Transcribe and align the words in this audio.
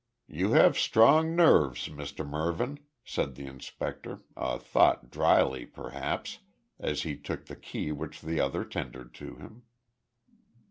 "You 0.27 0.53
have 0.53 0.79
strong 0.79 1.35
nerves, 1.35 1.87
Mr 1.87 2.27
Mervyn," 2.27 2.79
said 3.05 3.35
the 3.35 3.45
inspector, 3.45 4.21
a 4.35 4.57
thought 4.57 5.11
drily, 5.11 5.67
perhaps, 5.67 6.39
as 6.79 7.03
he 7.03 7.15
took 7.15 7.45
the 7.45 7.55
key 7.55 7.91
which 7.91 8.21
the 8.21 8.39
other 8.39 8.65
tendered 8.65 9.13
to 9.13 9.35
him. 9.35 9.61